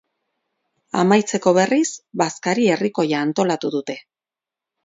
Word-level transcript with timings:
Amaitzeko, 1.01 1.53
berriz, 1.59 1.85
bazkari 2.23 2.67
herrikoia 2.77 3.23
antolatu 3.27 3.73
dute. 3.77 4.01